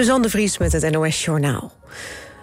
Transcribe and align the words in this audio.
Suzanne 0.00 0.22
de 0.22 0.30
Vries 0.30 0.58
met 0.58 0.72
het 0.72 0.90
NOS 0.90 1.24
Journaal. 1.24 1.72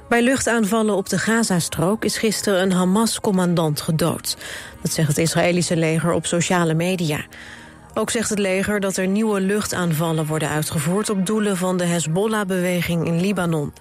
Bij 0.09 0.21
luchtaanvallen 0.21 0.95
op 0.95 1.09
de 1.09 1.17
Gazastrook 1.17 2.03
is 2.03 2.17
gisteren 2.17 2.61
een 2.61 2.71
Hamas-commandant 2.71 3.81
gedood. 3.81 4.37
Dat 4.81 4.91
zegt 4.91 5.07
het 5.07 5.17
Israëlische 5.17 5.77
leger 5.77 6.11
op 6.11 6.25
sociale 6.25 6.73
media. 6.73 7.25
Ook 7.93 8.09
zegt 8.09 8.29
het 8.29 8.39
leger 8.39 8.79
dat 8.79 8.97
er 8.97 9.07
nieuwe 9.07 9.41
luchtaanvallen 9.41 10.25
worden 10.25 10.49
uitgevoerd... 10.49 11.09
op 11.09 11.25
doelen 11.25 11.57
van 11.57 11.77
de 11.77 11.85
Hezbollah-beweging 11.85 13.05
in 13.05 13.21
Libanon. 13.21 13.73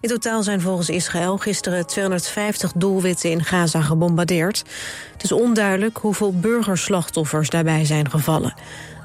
In 0.00 0.08
totaal 0.08 0.42
zijn 0.42 0.60
volgens 0.60 0.88
Israël 0.88 1.36
gisteren 1.38 1.86
250 1.86 2.72
doelwitten 2.72 3.30
in 3.30 3.44
Gaza 3.44 3.80
gebombardeerd. 3.80 4.64
Het 5.12 5.22
is 5.22 5.32
onduidelijk 5.32 5.98
hoeveel 5.98 6.38
burgerslachtoffers 6.38 7.50
daarbij 7.50 7.84
zijn 7.84 8.10
gevallen. 8.10 8.54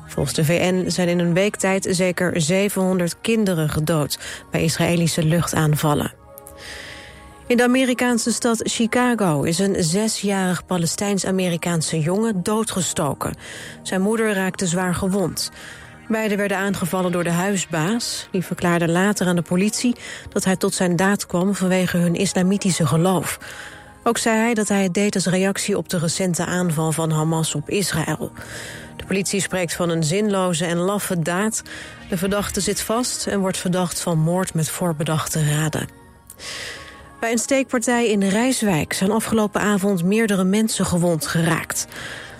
Volgens 0.07 0.35
de 0.35 0.45
VN 0.45 0.89
zijn 0.89 1.07
in 1.07 1.19
een 1.19 1.33
week 1.33 1.55
tijd 1.55 1.87
zeker 1.89 2.41
700 2.41 3.21
kinderen 3.21 3.69
gedood... 3.69 4.19
bij 4.51 4.63
Israëlische 4.63 5.23
luchtaanvallen. 5.23 6.13
In 7.47 7.57
de 7.57 7.63
Amerikaanse 7.63 8.31
stad 8.31 8.61
Chicago 8.63 9.41
is 9.41 9.59
een 9.59 9.83
zesjarig 9.83 10.65
Palestijns-Amerikaanse 10.65 11.99
jongen 11.99 12.43
doodgestoken. 12.43 13.35
Zijn 13.83 14.01
moeder 14.01 14.33
raakte 14.33 14.67
zwaar 14.67 14.95
gewond. 14.95 15.51
Beiden 16.07 16.37
werden 16.37 16.57
aangevallen 16.57 17.11
door 17.11 17.23
de 17.23 17.29
huisbaas. 17.29 18.27
Die 18.31 18.45
verklaarde 18.45 18.87
later 18.87 19.27
aan 19.27 19.35
de 19.35 19.41
politie 19.41 19.95
dat 20.29 20.43
hij 20.43 20.55
tot 20.55 20.73
zijn 20.73 20.95
daad 20.95 21.25
kwam 21.25 21.55
vanwege 21.55 21.97
hun 21.97 22.15
islamitische 22.15 22.85
geloof. 22.85 23.39
Ook 24.07 24.17
zei 24.17 24.37
hij 24.37 24.53
dat 24.53 24.67
hij 24.67 24.83
het 24.83 24.93
deed 24.93 25.15
als 25.15 25.25
reactie 25.25 25.77
op 25.77 25.89
de 25.89 25.97
recente 25.97 26.45
aanval 26.45 26.91
van 26.91 27.11
Hamas 27.11 27.55
op 27.55 27.69
Israël. 27.69 28.31
De 28.95 29.05
politie 29.05 29.41
spreekt 29.41 29.73
van 29.73 29.89
een 29.89 30.03
zinloze 30.03 30.65
en 30.65 30.77
laffe 30.77 31.19
daad. 31.19 31.63
De 32.09 32.17
verdachte 32.17 32.61
zit 32.61 32.81
vast 32.81 33.27
en 33.27 33.39
wordt 33.39 33.57
verdacht 33.57 34.01
van 34.01 34.17
moord 34.17 34.53
met 34.53 34.69
voorbedachte 34.69 35.49
raden. 35.55 35.87
Bij 37.19 37.31
een 37.31 37.37
steekpartij 37.37 38.09
in 38.09 38.23
Rijswijk 38.23 38.93
zijn 38.93 39.11
afgelopen 39.11 39.61
avond 39.61 40.03
meerdere 40.03 40.43
mensen 40.43 40.85
gewond 40.85 41.27
geraakt. 41.27 41.87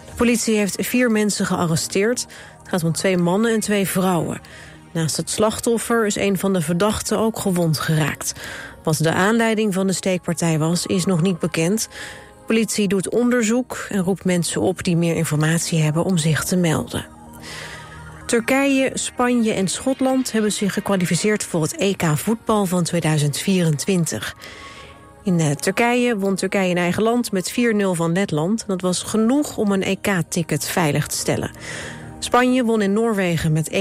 De 0.05 0.16
politie 0.16 0.58
heeft 0.58 0.86
vier 0.86 1.11
mensen 1.11 1.45
gearresteerd. 1.45 2.22
Het 2.59 2.70
gaat 2.70 2.83
om 2.83 2.94
twee 2.94 3.17
mannen 3.17 3.53
en 3.53 3.59
twee 3.59 3.88
vrouwen. 3.88 4.42
Naast 4.92 5.17
het 5.17 5.30
slachtoffer 5.30 6.05
is 6.05 6.16
een 6.16 6.38
van 6.38 6.53
de 6.53 6.61
verdachten 6.61 7.20
ook 7.20 7.39
gewond 7.39 7.80
geraakt. 7.80 8.33
Wat 8.88 8.97
de 8.97 9.13
aanleiding 9.13 9.73
van 9.73 9.88
de 9.88 9.93
steekpartij 9.93 10.59
was, 10.59 10.85
is 10.85 11.05
nog 11.05 11.21
niet 11.21 11.39
bekend. 11.39 11.88
De 11.91 12.45
politie 12.45 12.88
doet 12.88 13.09
onderzoek 13.09 13.88
en 13.89 14.03
roept 14.03 14.25
mensen 14.25 14.61
op 14.61 14.83
die 14.83 14.97
meer 14.97 15.16
informatie 15.16 15.81
hebben 15.81 16.03
om 16.03 16.17
zich 16.17 16.43
te 16.43 16.55
melden. 16.55 17.05
Turkije, 18.25 18.91
Spanje 18.93 19.53
en 19.53 19.67
Schotland 19.67 20.31
hebben 20.31 20.52
zich 20.52 20.73
gekwalificeerd 20.73 21.43
voor 21.43 21.61
het 21.61 21.75
EK 21.75 22.03
voetbal 22.15 22.65
van 22.65 22.83
2024. 22.83 24.35
In 25.23 25.39
eh, 25.39 25.52
Turkije 25.52 26.17
won 26.17 26.35
Turkije 26.35 26.69
in 26.69 26.77
eigen 26.77 27.03
land 27.03 27.31
met 27.31 27.52
4-0 27.52 27.55
van 27.91 28.11
Letland. 28.11 28.63
Dat 28.67 28.81
was 28.81 29.03
genoeg 29.03 29.58
om 29.58 29.71
een 29.71 29.83
EK-ticket 29.83 30.65
veilig 30.65 31.08
te 31.08 31.17
stellen. 31.17 31.52
Spanje 32.19 32.63
won 32.63 32.81
in 32.81 32.93
Noorwegen 32.93 33.52
met 33.52 33.69
1-0 33.71 33.73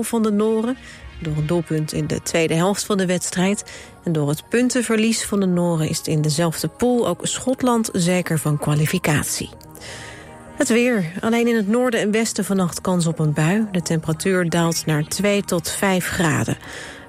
van 0.00 0.22
de 0.22 0.32
Noren... 0.32 0.76
door 1.20 1.36
een 1.36 1.46
doelpunt 1.46 1.92
in 1.92 2.06
de 2.06 2.22
tweede 2.22 2.54
helft 2.54 2.84
van 2.84 2.96
de 2.96 3.06
wedstrijd. 3.06 3.64
En 4.04 4.12
door 4.12 4.28
het 4.28 4.48
puntenverlies 4.48 5.24
van 5.24 5.40
de 5.40 5.46
Noren 5.46 5.88
is 5.88 5.98
het 5.98 6.06
in 6.06 6.22
dezelfde 6.22 6.68
pool... 6.68 7.08
ook 7.08 7.20
Schotland 7.22 7.88
zeker 7.92 8.38
van 8.38 8.58
kwalificatie. 8.58 9.50
Het 10.56 10.68
weer. 10.68 11.12
Alleen 11.20 11.48
in 11.48 11.56
het 11.56 11.68
noorden 11.68 12.00
en 12.00 12.10
westen 12.10 12.44
vannacht 12.44 12.80
kans 12.80 13.06
op 13.06 13.18
een 13.18 13.32
bui. 13.32 13.66
De 13.72 13.82
temperatuur 13.82 14.50
daalt 14.50 14.86
naar 14.86 15.04
2 15.04 15.42
tot 15.42 15.70
5 15.70 16.08
graden. 16.08 16.56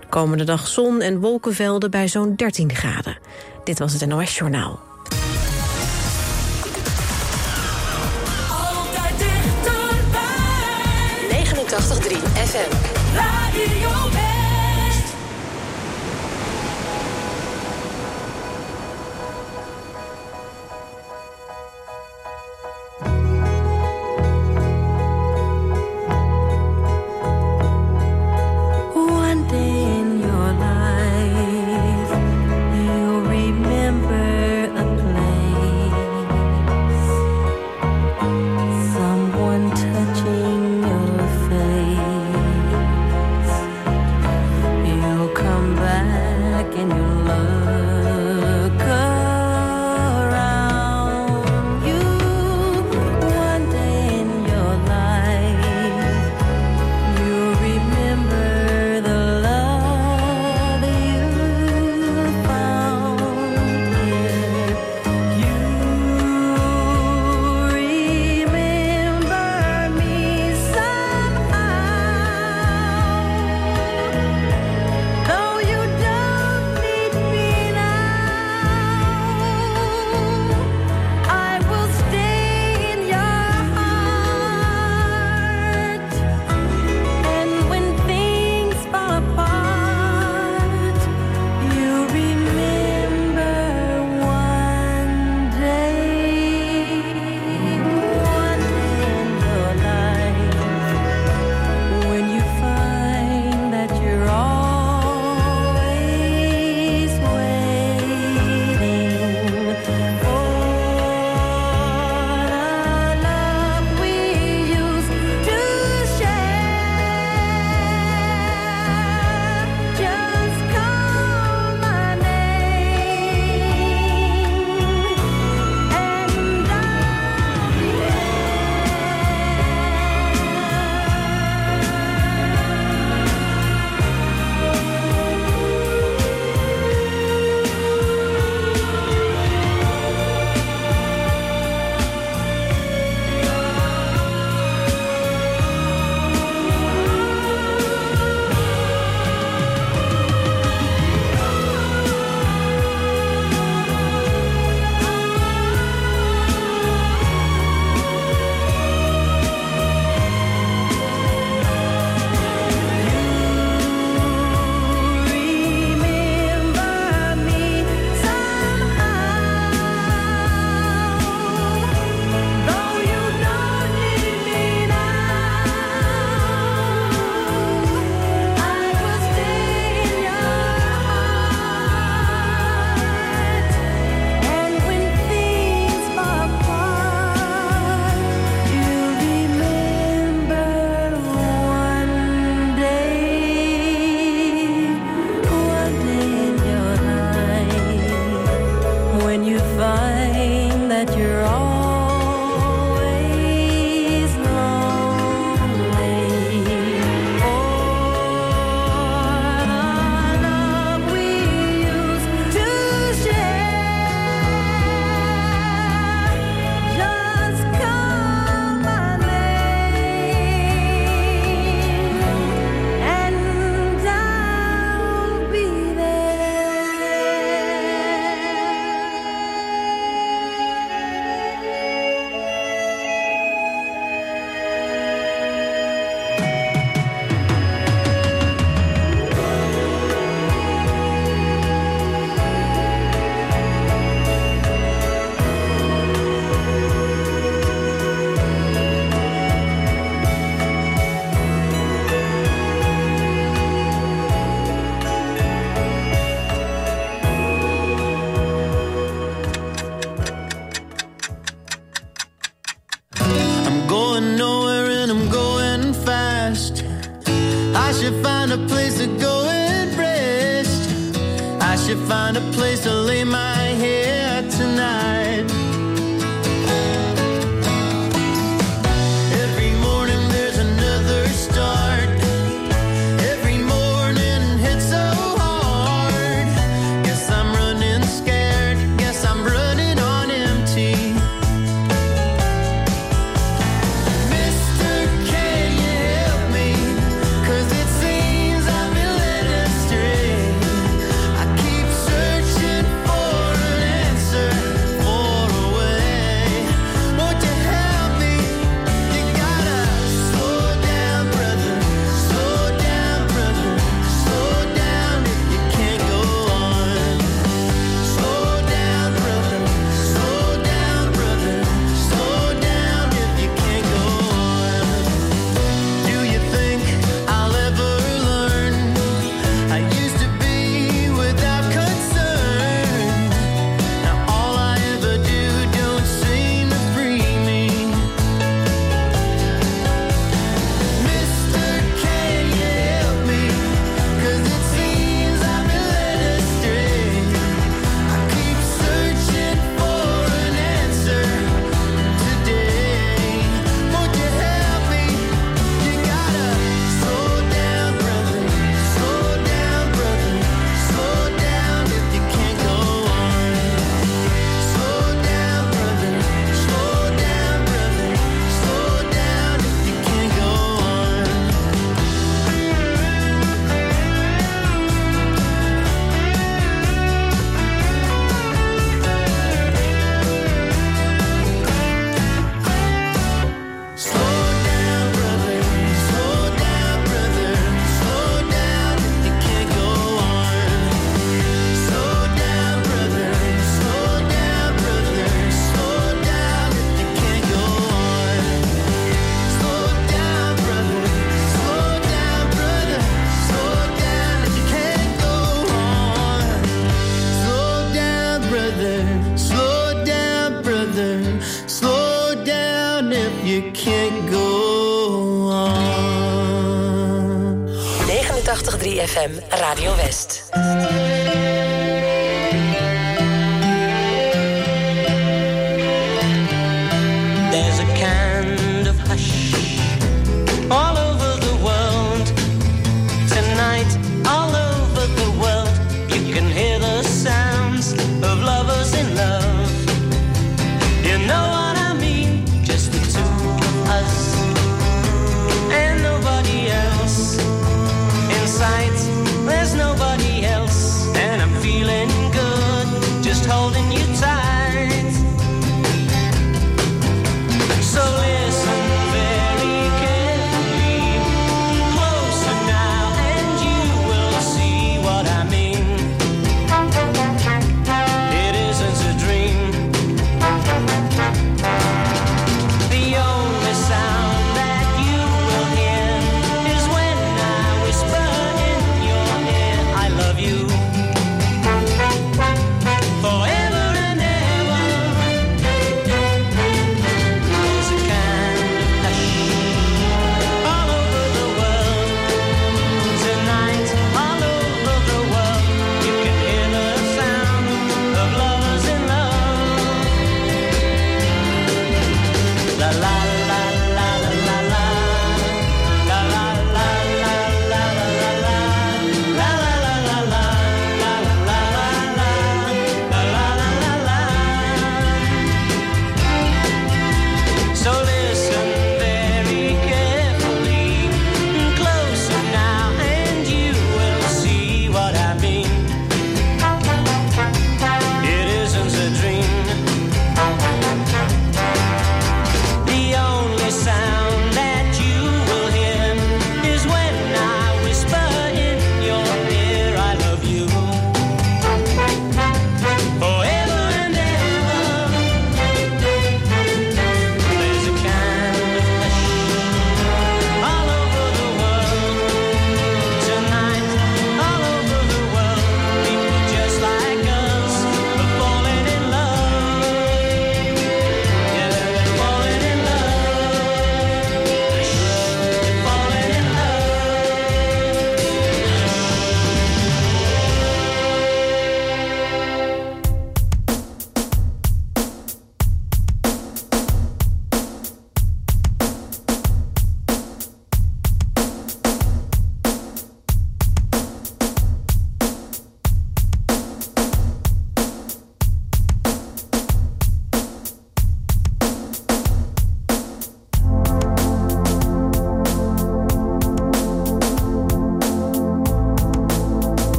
De 0.00 0.06
komende 0.08 0.44
dag 0.44 0.66
zon 0.66 1.00
en 1.00 1.20
wolkenvelden 1.20 1.90
bij 1.90 2.08
zo'n 2.08 2.34
13 2.36 2.74
graden. 2.74 3.18
Dit 3.64 3.78
was 3.78 3.92
het 3.92 4.06
NOS 4.06 4.38
Journaal. 4.38 4.80
Altijd 8.50 9.18
dichterbij. 9.18 10.24
89.3 11.44 12.16
FM. 12.34 13.03
Radio 13.54 13.88
West. 13.88 14.03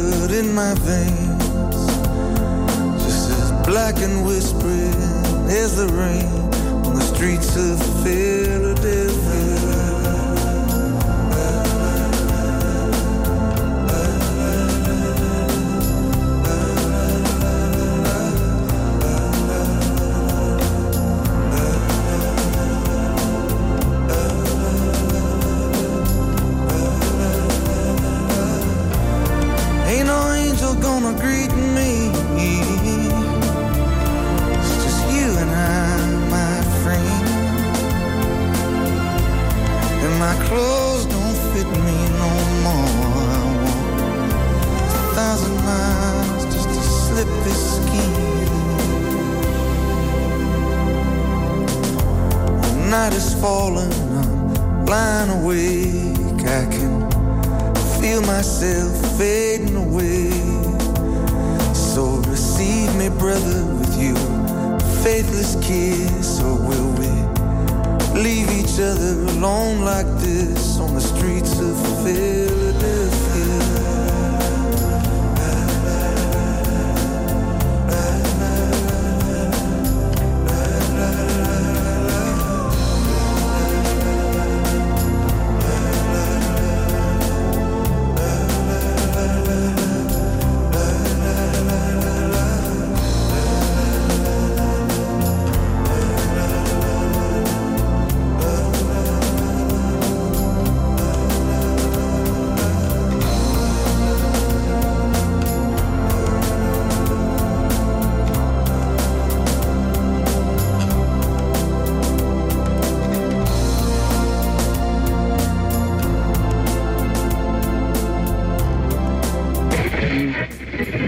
Blood 0.00 0.30
in 0.30 0.54
my 0.54 0.74
veins, 0.74 1.86
just 3.04 3.30
as 3.30 3.50
black 3.66 3.96
and 3.96 4.24
whispering 4.24 4.94
as 5.50 5.76
the 5.76 5.88
rain 5.88 6.26
on 6.86 6.94
the 6.94 7.00
streets 7.00 7.56
of 7.56 7.78
Philadelphia. 8.04 9.47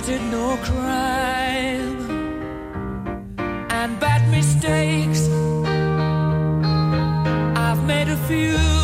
committed 0.00 0.22
no 0.30 0.56
crime. 0.58 2.10
And 3.70 3.98
bad 3.98 4.30
mistakes, 4.30 5.28
I've 7.56 7.84
made 7.84 8.08
a 8.08 8.16
few. 8.28 8.77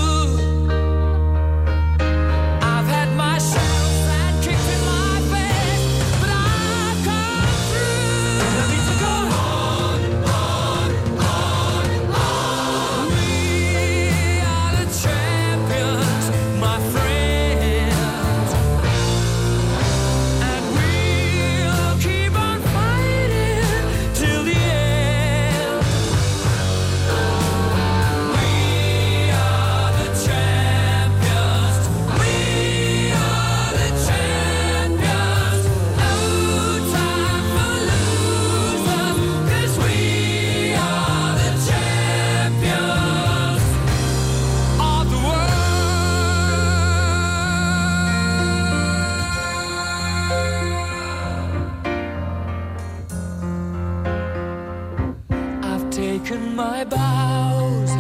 I've 56.35 56.55
my 56.57 56.83
bows 56.83 57.91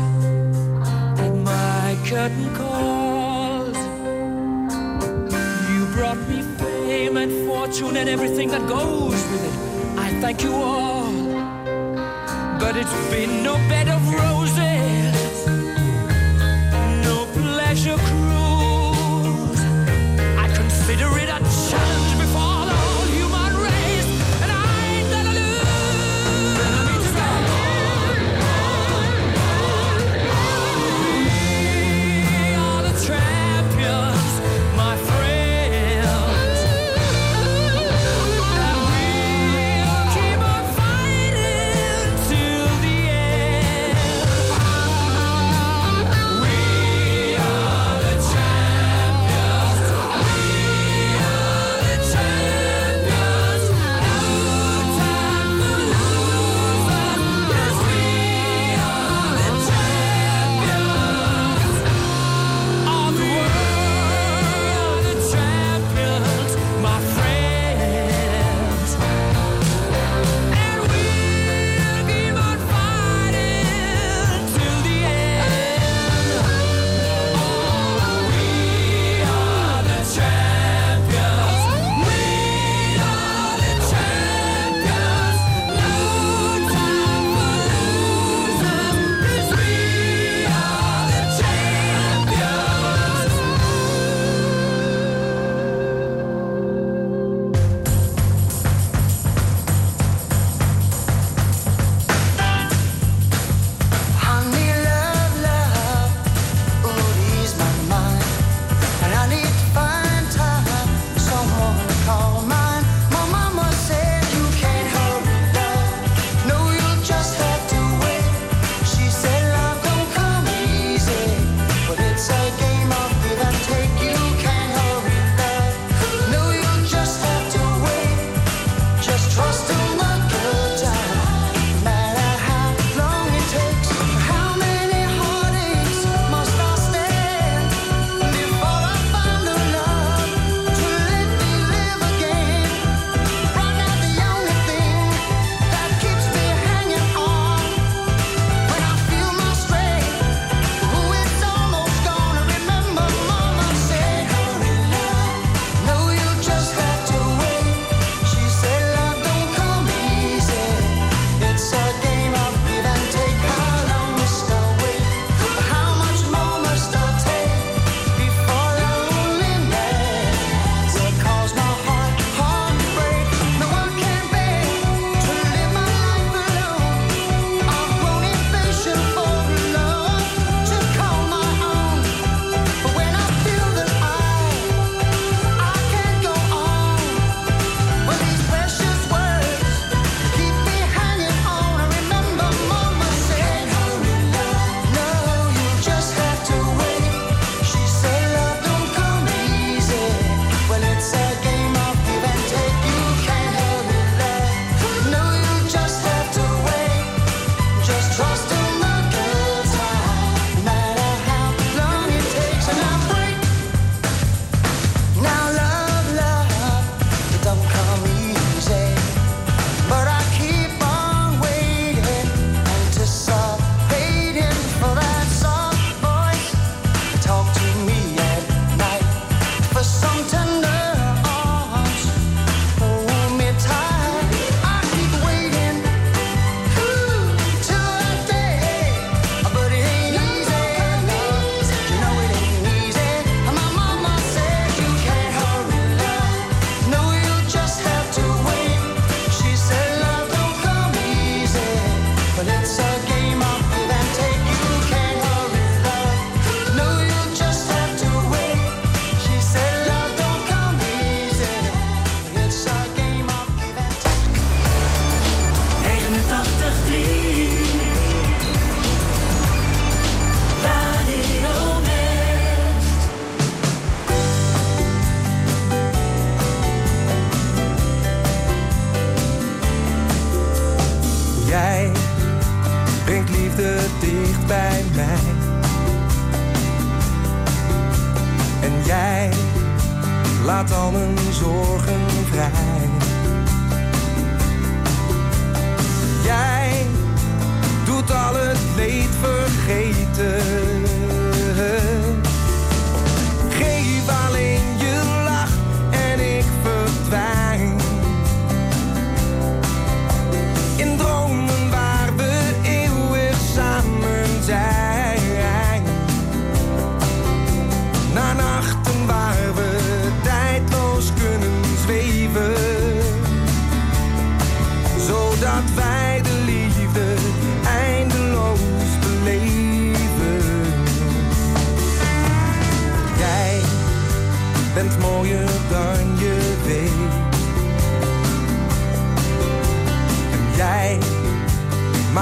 and 1.20 1.44
my 1.44 1.96
curtain 2.04 2.52
calls. 2.56 3.76
You 5.70 5.86
brought 5.94 6.18
me 6.28 6.42
fame 6.58 7.16
and 7.16 7.46
fortune 7.46 7.96
and 7.96 8.08
everything 8.08 8.48
that 8.48 8.66
goes 8.68 9.12
with 9.30 9.44
it. 9.44 9.98
I 10.00 10.20
thank 10.20 10.42
you 10.42 10.52
all. 10.52 11.12
But 12.58 12.76
it's 12.76 13.10
been 13.12 13.44
no 13.44 13.54
bed 13.68 13.88
of 13.88 14.02
roses, 14.12 15.03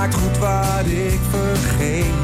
maakt 0.02 0.14
goed 0.14 0.38
wat 0.38 0.86
ik 0.86 1.20
vergeet. 1.30 2.21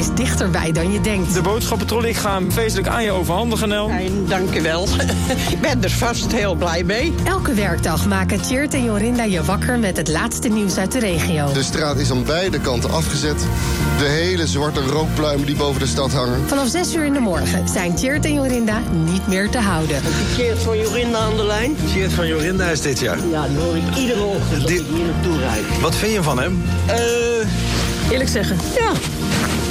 Is 0.00 0.14
dichterbij 0.14 0.72
dan 0.72 0.92
je 0.92 1.00
denkt. 1.00 1.34
De 1.34 1.40
boodschappentrol, 1.42 2.04
ik 2.04 2.16
ga 2.16 2.34
hem 2.34 2.52
feestelijk 2.52 2.88
aan 2.88 3.04
je 3.04 3.10
overhandigen, 3.10 3.68
Nel. 3.68 3.90
Dank 4.28 4.54
je 4.54 4.60
wel. 4.60 4.88
ik 5.54 5.60
ben 5.60 5.82
er 5.82 5.90
vast 5.90 6.32
heel 6.32 6.54
blij 6.54 6.84
mee. 6.84 7.14
Elke 7.24 7.54
werkdag 7.54 8.06
maken 8.06 8.42
Tjeerd 8.42 8.74
en 8.74 8.84
Jorinda 8.84 9.22
je 9.22 9.42
wakker 9.42 9.78
met 9.78 9.96
het 9.96 10.08
laatste 10.08 10.48
nieuws 10.48 10.76
uit 10.76 10.92
de 10.92 10.98
regio. 10.98 11.52
De 11.52 11.62
straat 11.62 11.96
is 11.96 12.10
aan 12.10 12.24
beide 12.24 12.60
kanten 12.60 12.90
afgezet. 12.90 13.46
De 13.98 14.04
hele 14.04 14.46
zwarte 14.46 14.80
rookpluimen 14.80 15.46
die 15.46 15.56
boven 15.56 15.80
de 15.80 15.86
stad 15.86 16.12
hangen. 16.12 16.48
Vanaf 16.48 16.68
6 16.68 16.94
uur 16.94 17.04
in 17.04 17.12
de 17.12 17.20
morgen 17.20 17.68
zijn 17.68 17.94
Tjeerd 17.94 18.24
en 18.24 18.34
Jorinda 18.34 18.80
niet 19.04 19.26
meer 19.26 19.50
te 19.50 19.58
houden. 19.58 20.00
Tjeerd 20.34 20.58
van 20.58 20.78
Jorinda 20.78 21.18
aan 21.18 21.36
de 21.36 21.44
lijn. 21.44 21.76
Tjeerd 21.92 22.12
van 22.12 22.26
Jorinda 22.26 22.68
is 22.70 22.80
dit 22.80 23.00
jaar. 23.00 23.18
Ja, 23.30 23.48
die 23.48 23.58
hoor 23.58 23.76
ik 23.76 23.96
iedere 23.96 24.22
ochtend 24.22 24.62
als 24.62 24.72
ik 24.72 24.84
hier 24.94 25.06
naartoe 25.12 25.38
rijd. 25.38 25.80
Wat 25.80 25.94
vind 25.94 26.12
je 26.12 26.22
van 26.22 26.38
hem? 26.38 26.62
Eh, 26.86 28.10
Eerlijk 28.10 28.30
zeggen. 28.30 28.56
ja, 28.76 28.92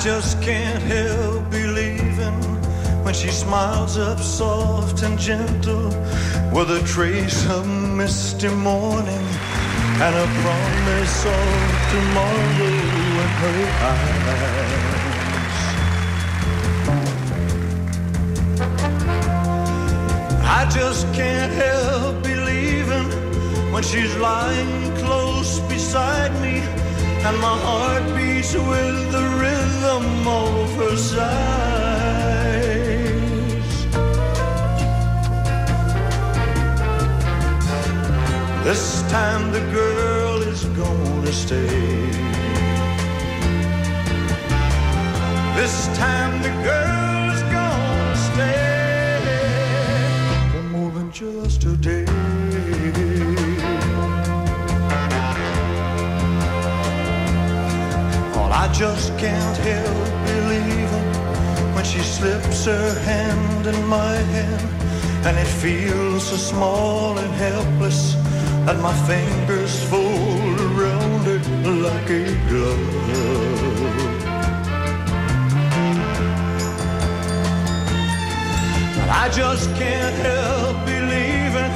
just 0.00 0.40
can't 0.40 0.80
help 0.82 1.50
believing 1.50 2.34
when 3.02 3.12
she 3.12 3.28
smiles 3.30 3.98
up 3.98 4.20
soft 4.20 5.02
and 5.02 5.18
gentle 5.18 5.88
with 6.52 6.70
a 6.70 6.80
trace 6.86 7.48
of 7.50 7.66
misty 7.66 8.48
morning 8.48 9.26
and 10.00 10.14
a 10.14 10.28
promise 10.42 11.26
of 11.26 11.48
tomorrow 11.90 12.68
in 13.24 13.30
her 13.42 13.62
eyes. 13.90 14.68
I 20.44 20.68
just 20.72 21.12
can't 21.12 21.52
help 21.52 22.22
believing 22.22 23.10
when 23.72 23.82
she's 23.82 24.14
lying 24.18 24.96
close 24.98 25.58
beside 25.60 26.32
me 26.40 26.77
and 27.26 27.36
my 27.38 27.56
heart 27.66 28.04
beats 28.14 28.54
with 28.54 29.12
the 29.12 29.24
rhythm 29.42 30.28
of 30.28 30.76
her 30.76 30.96
sighs. 30.96 32.18
This 38.64 39.02
time 39.10 39.50
the 39.52 39.60
girl 39.72 40.42
is 40.42 40.64
gonna 40.82 41.32
stay. 41.32 42.08
This 45.56 45.88
time 45.96 46.42
the 46.42 46.52
girl 46.62 47.07
I 58.68 58.72
just 58.74 59.16
can't 59.18 59.56
help 59.56 60.26
believing 60.26 61.74
when 61.74 61.84
she 61.84 62.00
slips 62.00 62.66
her 62.66 63.00
hand 63.00 63.66
in 63.66 63.86
my 63.86 64.14
hand 64.14 64.68
and 65.26 65.38
it 65.38 65.46
feels 65.46 66.28
so 66.28 66.36
small 66.36 67.18
and 67.18 67.32
helpless 67.32 68.12
that 68.66 68.78
my 68.80 68.92
fingers 69.08 69.82
fold 69.88 70.60
around 70.60 71.26
it 71.26 71.44
like 71.82 72.10
a 72.10 72.26
glove. 72.48 73.08
But 78.96 79.08
I 79.08 79.30
just 79.32 79.74
can't 79.76 80.16
help 80.28 80.76
believing 80.84 81.72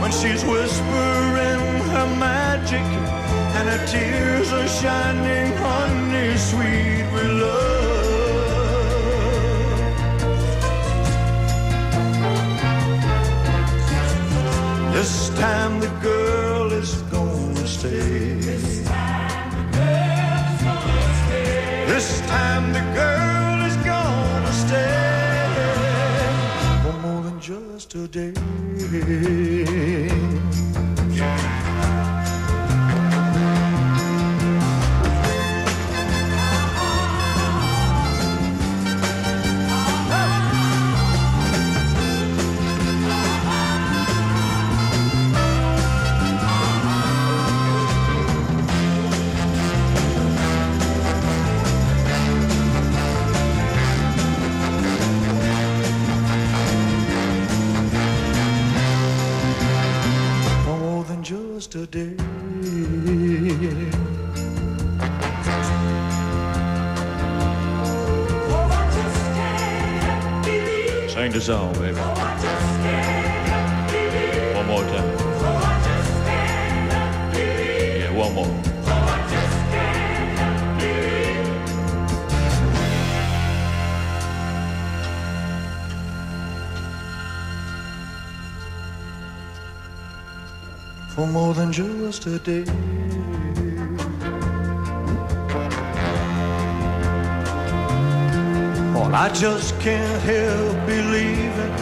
when 0.00 0.10
she's 0.10 0.44
whispering 0.44 1.60
her 1.94 2.08
magic 2.18 2.86
and 3.56 3.68
her 3.68 3.86
tears 3.86 4.52
are 4.52 4.68
shining 4.68 5.54
sweet 6.50 7.04
with 7.12 7.30
love. 7.40 7.64
This 14.92 15.14
time 15.40 15.74
the 15.80 15.92
girl 16.02 16.72
is 16.72 16.92
gonna 17.14 17.66
stay. 17.66 18.40
This 18.44 18.88
time 18.92 19.42
the 19.48 19.54
girl 19.80 20.36
is 20.40 20.56
gonna 20.72 21.02
stay. 21.22 21.84
This 21.90 22.08
time 22.32 22.64
the 22.76 22.84
girl 23.00 23.58
is 23.68 23.76
gonna 23.90 24.52
stay 24.64 25.48
for 26.82 26.94
more 27.04 27.22
than 27.26 27.36
just 27.40 27.94
a 27.94 27.96
day. 28.08 28.32
yesterday. 61.74 62.16
Sing 71.08 71.32
baby. 71.74 72.63
for 91.14 91.28
more 91.28 91.54
than 91.54 91.70
just 91.72 92.26
a 92.26 92.40
day. 92.40 92.64
Well, 98.92 99.14
I 99.14 99.28
just 99.32 99.78
can't 99.78 100.22
help 100.22 100.86
believing 100.86 101.74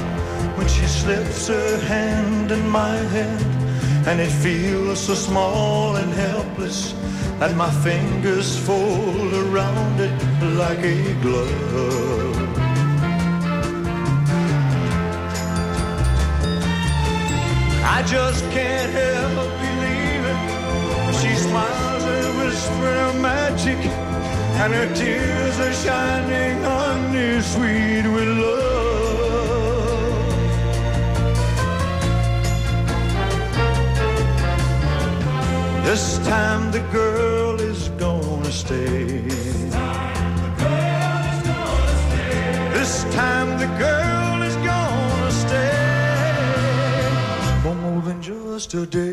when 0.56 0.68
she 0.68 0.86
slips 0.86 1.48
her 1.48 1.78
hand 1.86 2.52
in 2.52 2.68
my 2.68 2.96
hand, 3.16 4.06
and 4.06 4.20
it 4.20 4.30
feels 4.30 5.00
so 5.00 5.14
small 5.14 5.96
and 5.96 6.12
helpless, 6.12 6.92
and 7.40 7.56
my 7.56 7.70
fingers 7.70 8.58
fold 8.66 9.32
around 9.32 9.98
it 9.98 10.12
like 10.58 10.80
a 10.80 11.14
glove. 11.22 12.21
I 17.94 18.02
just 18.04 18.42
can't 18.50 18.90
help 18.90 19.50
believing. 19.60 20.40
She 21.20 21.32
smiles 21.36 22.04
and 22.16 22.38
whispers 22.38 23.14
magic, 23.20 23.80
and 24.60 24.72
her 24.72 24.88
tears 24.94 25.60
are 25.60 25.74
shining 25.84 26.64
on 26.64 27.12
me 27.12 27.42
sweet 27.42 28.06
with 28.14 28.30
love. 28.44 28.72
This 35.84 36.18
time 36.26 36.70
the 36.72 36.80
girl 36.98 37.60
is 37.60 37.90
gonna 38.04 38.50
stay. 38.50 39.20
This 42.72 43.04
time 43.14 43.58
the 43.58 43.66
girl. 43.78 44.01
just 48.32 48.74
a 48.74 48.86
day. 48.86 49.12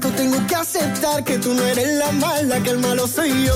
tanto 0.00 0.16
tengo 0.16 0.46
que 0.46 0.54
aceptar 0.54 1.24
que 1.24 1.38
tú 1.38 1.54
no 1.54 1.62
eres 1.64 1.94
la 1.94 2.12
mala, 2.12 2.60
que 2.62 2.70
el 2.70 2.78
malo 2.78 3.06
soy 3.06 3.30
yo. 3.46 3.54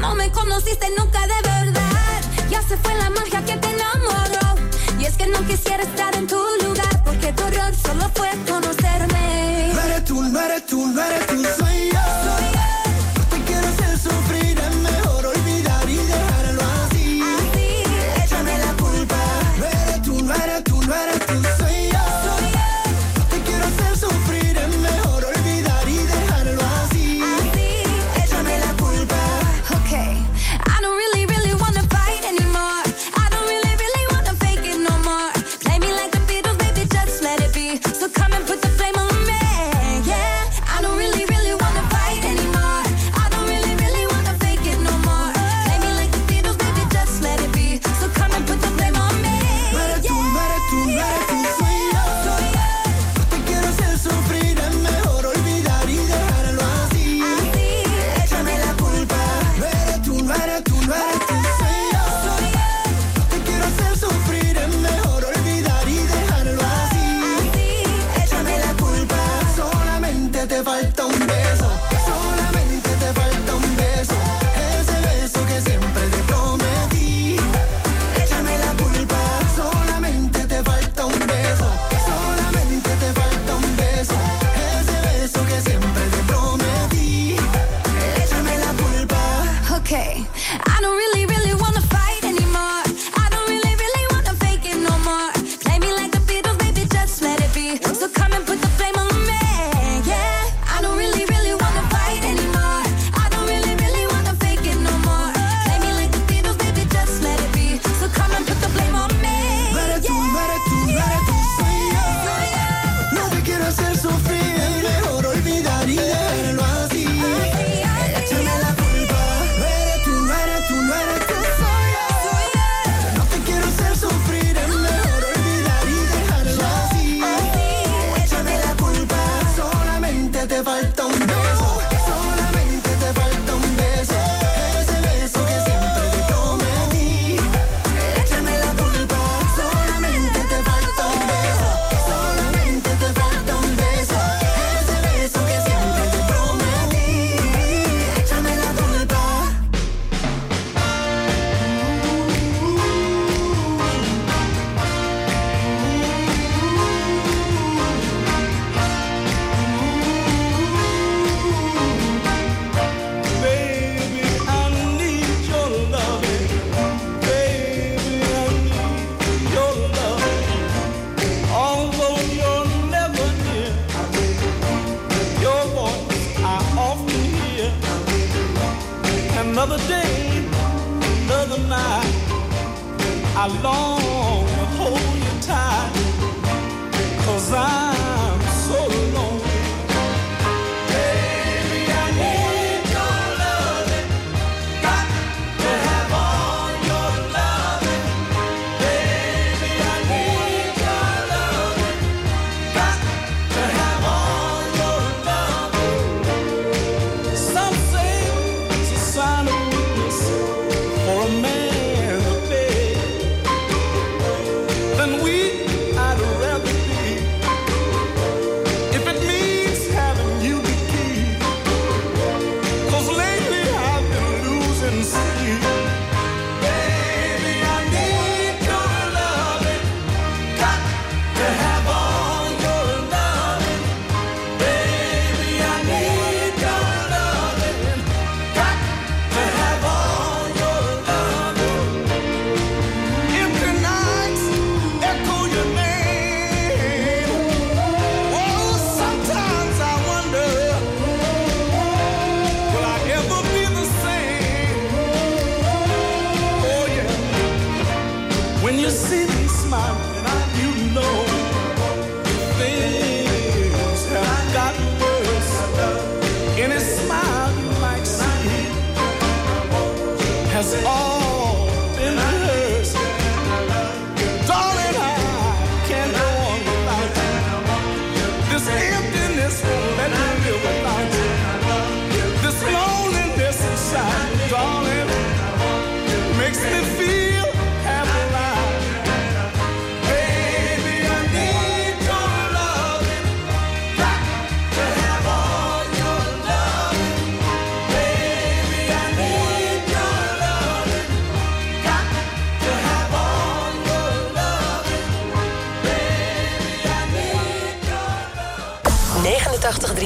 No 0.00 0.14
me 0.14 0.30
conociste 0.30 0.86
nunca 0.96 1.20
de 1.20 1.34
verdad, 1.42 2.20
ya 2.50 2.62
se 2.62 2.76
fue 2.78 2.94
la 2.94 3.10
magia 3.10 3.44
que 3.44 3.56
te 3.56 3.68
enamoró. 3.68 4.60
Y 4.98 5.04
es 5.04 5.16
que 5.16 5.26
no 5.26 5.38
quisiera 5.46 5.82
estar 5.82 6.14
en 6.14 6.26
tu 6.26 6.38
lugar, 6.62 7.04
porque 7.04 7.32
tu 7.32 7.42
error 7.44 7.74
solo 7.74 8.10
fue 8.14 8.30
conocerme. 8.48 9.72
No 9.74 9.80
eres 9.82 10.04
tú, 10.04 10.22
no 10.22 10.40
eres 10.40 10.66
tú, 10.66 10.86
no 10.86 11.02
eres 11.02 11.26
tú. 11.26 11.65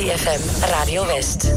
3FM 0.00 0.40
Radio 0.70 1.06
West. 1.06 1.48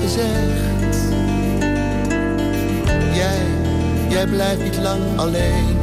Gezegd. 0.00 0.96
Jij, 3.14 3.38
jij 4.08 4.26
blijft 4.26 4.62
niet 4.62 4.76
lang 4.76 5.02
alleen 5.16 5.75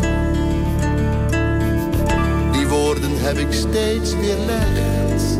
ik 3.48 3.54
steeds 3.54 4.16
weer 4.16 4.38
legt. 4.46 5.38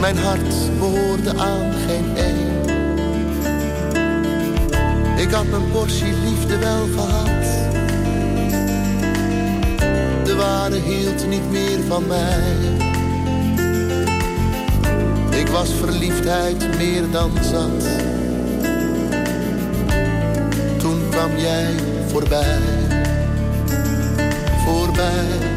Mijn 0.00 0.16
hart 0.16 0.78
behoorde 0.78 1.38
aan 1.38 1.72
geen 1.86 2.04
een. 2.16 2.44
Ik 5.16 5.30
had 5.30 5.46
mijn 5.46 5.70
portie 5.70 6.12
liefde 6.24 6.58
wel 6.58 6.86
gehad. 6.94 7.44
De 10.24 10.34
ware 10.36 10.76
hield 10.76 11.28
niet 11.28 11.50
meer 11.50 11.78
van 11.88 12.06
mij. 12.06 12.42
Ik 15.40 15.48
was 15.48 15.70
verliefdheid 15.72 16.76
meer 16.76 17.10
dan 17.10 17.30
zat. 17.42 17.88
Toen 20.78 21.08
kwam 21.10 21.36
jij 21.36 21.74
voorbij, 22.08 22.58
voorbij. 24.64 25.55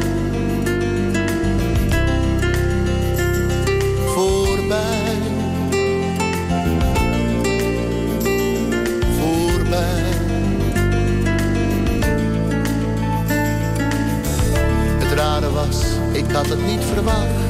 dat 16.32 16.48
het 16.48 16.66
niet 16.66 16.84
verwacht. 16.94 17.40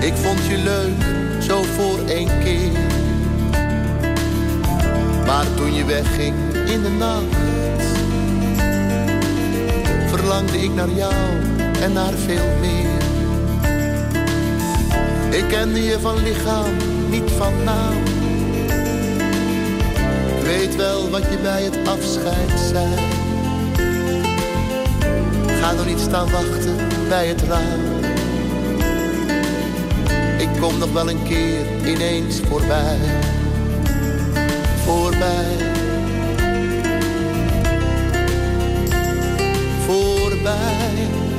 Ik 0.00 0.14
vond 0.14 0.46
je 0.46 0.58
leuk, 0.58 1.02
zo 1.42 1.62
voor 1.62 1.98
één 2.08 2.38
keer. 2.42 2.72
Maar 5.26 5.46
toen 5.56 5.74
je 5.74 5.84
wegging 5.84 6.34
in 6.66 6.82
de 6.82 6.90
nacht, 6.90 7.36
verlangde 10.08 10.62
ik 10.62 10.74
naar 10.74 10.90
jou 10.90 11.14
en 11.80 11.92
naar 11.92 12.12
veel 12.12 12.48
meer. 12.60 13.02
Ik 15.30 15.48
kende 15.48 15.82
je 15.82 16.00
van 16.00 16.22
lichaam, 16.22 16.72
niet 17.08 17.30
van 17.36 17.64
naam. 17.64 18.02
Ik 20.36 20.44
weet 20.44 20.76
wel 20.76 21.10
wat 21.10 21.22
je 21.22 21.38
bij 21.42 21.62
het 21.62 21.88
afscheid 21.88 22.60
zei. 22.70 22.88
Ga 25.64 25.72
nog 25.72 25.86
niet 25.86 26.00
staan 26.00 26.30
wachten 26.30 26.76
bij 27.08 27.26
het 27.26 27.42
raam. 27.42 27.80
Ik 30.38 30.60
kom 30.60 30.78
nog 30.78 30.92
wel 30.92 31.10
een 31.10 31.22
keer 31.22 31.86
ineens 31.86 32.40
voorbij. 32.40 32.98
Voorbij. 34.84 35.56
Voorbij. 39.86 41.33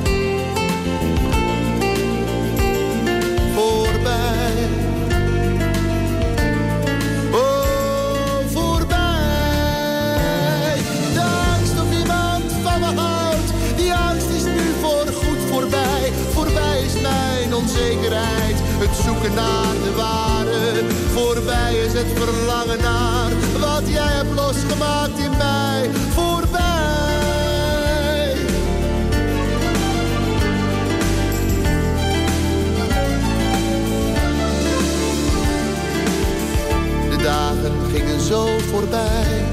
Het 18.78 18.96
zoeken 18.96 19.34
naar 19.34 19.74
de 19.84 19.92
ware. 19.96 20.84
Voorbij 21.12 21.74
is 21.74 21.92
het 21.92 22.06
verlangen 22.14 22.78
naar 22.82 23.30
wat 23.60 23.82
jij 23.88 24.12
hebt 24.12 24.34
losgemaakt 24.34 25.18
in 25.18 25.30
mij. 25.36 25.90
Voorbij. 26.10 26.54
De 37.10 37.22
dagen 37.22 37.72
gingen 37.92 38.20
zo 38.20 38.46
voorbij. 38.70 39.44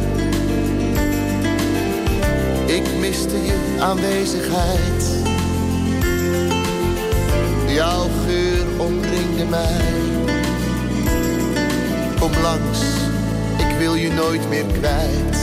Ik 2.65 2.83
miste 2.99 3.45
je 3.45 3.77
aanwezigheid. 3.79 5.12
Jouw 7.73 8.07
geur 8.25 8.65
omringde 8.77 9.45
mij. 9.45 9.81
Kom 12.19 12.31
langs, 12.41 12.79
ik 13.57 13.77
wil 13.77 13.95
je 13.95 14.09
nooit 14.09 14.49
meer 14.49 14.65
kwijt. 14.65 15.37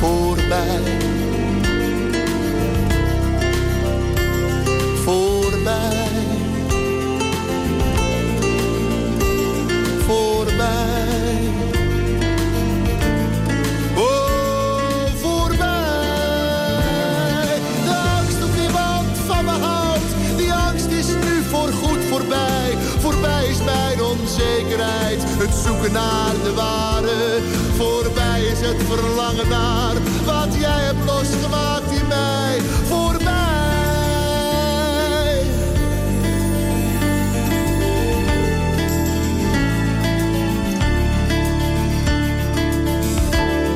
Voorbij. 0.00 0.48
Voorbij. 0.50 1.21
Het 25.42 25.54
zoeken 25.54 25.92
naar 25.92 26.32
de 26.42 26.52
ware. 26.54 27.40
Voorbij 27.76 28.42
is 28.42 28.60
het 28.60 28.82
verlangen 28.88 29.48
naar 29.48 29.94
wat 30.24 30.54
jij 30.54 30.82
hebt 30.82 31.04
losgemaakt 31.04 31.90
in 31.90 32.06
mij. 32.06 32.60
Voorbij. 32.88 33.30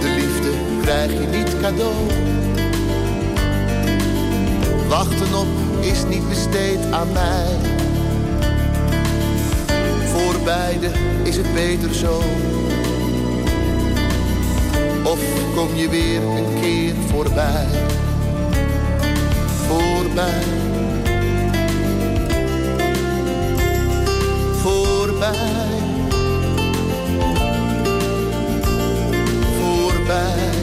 De 0.01 0.09
liefde 0.17 0.51
krijg 0.83 1.13
je 1.13 1.27
niet 1.27 1.61
cadeau. 1.61 1.95
Wachten 4.89 5.35
op 5.35 5.47
is 5.81 6.05
niet 6.09 6.29
besteed 6.29 6.93
aan 6.93 7.13
mij. 7.13 7.86
Voor 10.47 10.55
beide 10.55 10.91
is 11.23 11.37
het 11.37 11.55
beter 11.55 11.95
zo. 11.95 12.21
Of 15.05 15.19
kom 15.55 15.75
je 15.75 15.89
weer 15.89 16.23
een 16.23 16.61
keer 16.61 16.95
voorbij. 16.95 17.67
Voorbij. 19.67 20.43
Voorbij. 24.63 25.35
Voorbij. 29.59 30.56